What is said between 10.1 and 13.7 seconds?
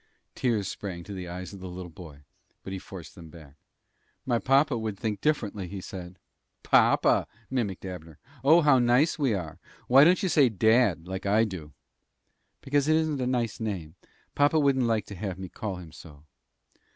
you say dad, like I do?" "Because it isn't a nice